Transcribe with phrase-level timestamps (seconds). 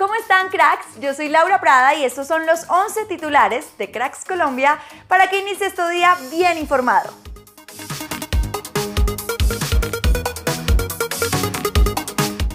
[0.00, 0.98] ¿Cómo están cracks?
[1.00, 4.78] Yo soy Laura Prada y estos son los 11 titulares de Cracks Colombia
[5.08, 7.10] para que inicies tu día bien informado.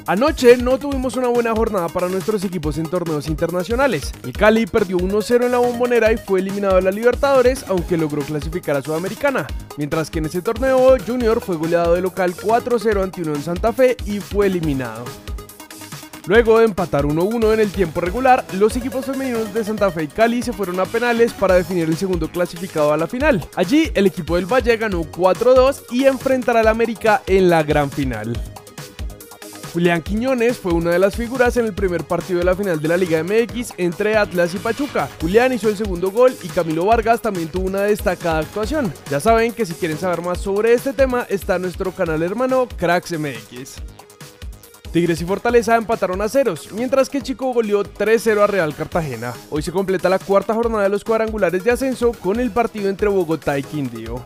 [0.08, 4.12] Anoche no tuvimos una buena jornada para nuestros equipos en torneos internacionales.
[4.24, 8.24] El Cali perdió 1-0 en la bombonera y fue eliminado de la Libertadores, aunque logró
[8.24, 9.46] clasificar a Sudamericana.
[9.78, 13.98] Mientras que en ese torneo, Junior fue goleado de local 4-0 ante Unión Santa Fe
[14.06, 15.06] y fue eliminado.
[16.28, 20.08] Luego de empatar 1-1 en el tiempo regular, los equipos femeninos de Santa Fe y
[20.08, 23.48] Cali se fueron a penales para definir el segundo clasificado a la final.
[23.56, 28.36] Allí, el equipo del Valle ganó 4-2 y enfrentará al América en la gran final.
[29.72, 32.88] Julián Quiñones fue una de las figuras en el primer partido de la final de
[32.88, 35.10] la Liga MX entre Atlas y Pachuca.
[35.20, 38.92] Julián hizo el segundo gol y Camilo Vargas también tuvo una destacada actuación.
[39.12, 43.12] Ya saben que si quieren saber más sobre este tema está nuestro canal hermano Cracks
[43.20, 43.95] MX.
[44.96, 49.34] Tigres y Fortaleza empataron a ceros, mientras que Chico goleó 3-0 a Real Cartagena.
[49.50, 53.10] Hoy se completa la cuarta jornada de los cuadrangulares de ascenso con el partido entre
[53.10, 54.24] Bogotá y Quindío.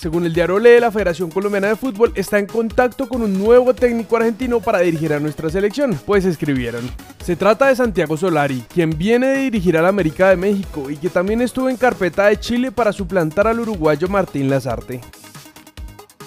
[0.00, 3.74] Según el diario Le, la Federación Colombiana de Fútbol está en contacto con un nuevo
[3.74, 6.90] técnico argentino para dirigir a nuestra selección, pues escribieron.
[7.22, 11.10] Se trata de Santiago Solari, quien viene de dirigir al América de México y que
[11.10, 15.02] también estuvo en carpeta de Chile para suplantar al uruguayo Martín Lazarte.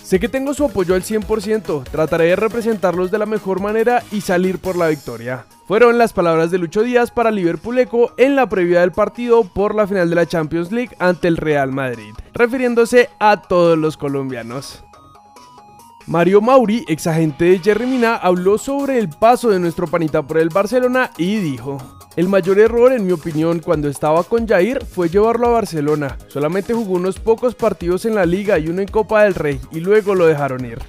[0.06, 4.22] Sé que tengo su apoyo al 100%, trataré de representarlos de la mejor manera y
[4.22, 5.48] salir por la victoria.
[5.68, 9.74] Fueron las palabras de Lucho Díaz para Liverpool Eco en la previa del partido por
[9.74, 14.84] la final de la Champions League ante el Real Madrid, refiriéndose a todos los colombianos.
[16.06, 20.38] Mario Mauri, ex agente de Jerry Mina, habló sobre el paso de nuestro panita por
[20.38, 21.80] el Barcelona y dijo:
[22.16, 26.18] el mayor error, en mi opinión, cuando estaba con Jair fue llevarlo a Barcelona.
[26.28, 29.82] Solamente jugó unos pocos partidos en la liga y uno en Copa del Rey y
[29.82, 30.80] luego lo dejaron ir.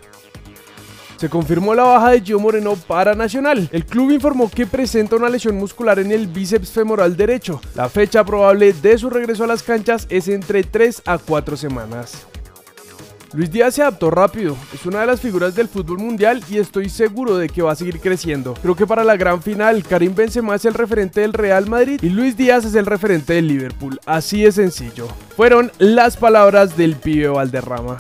[1.17, 3.69] Se confirmó la baja de Gio Moreno para Nacional.
[3.73, 7.61] El club informó que presenta una lesión muscular en el bíceps femoral derecho.
[7.75, 12.27] La fecha probable de su regreso a las canchas es entre 3 a 4 semanas.
[13.33, 16.89] Luis Díaz se adaptó rápido, es una de las figuras del fútbol mundial y estoy
[16.89, 18.55] seguro de que va a seguir creciendo.
[18.63, 22.09] Creo que para la gran final, Karim Benzema es el referente del Real Madrid y
[22.09, 24.01] Luis Díaz es el referente del Liverpool.
[24.07, 25.09] Así de sencillo.
[25.37, 27.99] Fueron las palabras del pibe Valderrama.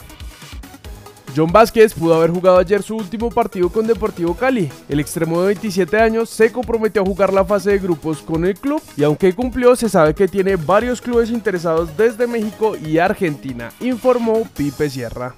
[1.36, 4.70] John Vázquez pudo haber jugado ayer su último partido con Deportivo Cali.
[4.88, 8.54] El extremo de 27 años se comprometió a jugar la fase de grupos con el
[8.54, 13.70] club y aunque cumplió se sabe que tiene varios clubes interesados desde México y Argentina,
[13.80, 15.34] informó Pipe Sierra.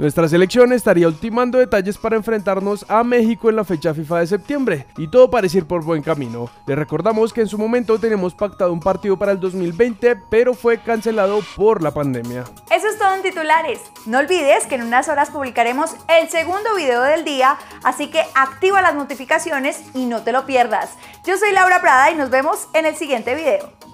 [0.00, 4.86] Nuestra selección estaría ultimando detalles para enfrentarnos a México en la fecha FIFA de septiembre
[4.96, 6.48] y todo parece ir por buen camino.
[6.66, 10.78] Les recordamos que en su momento tenemos pactado un partido para el 2020 pero fue
[10.78, 12.44] cancelado por la pandemia.
[12.74, 13.78] Eso es todo en titulares.
[14.06, 18.80] No olvides que en unas horas publicaremos el segundo video del día, así que activa
[18.80, 20.96] las notificaciones y no te lo pierdas.
[21.26, 23.89] Yo soy Laura Prada y nos vemos en el siguiente video.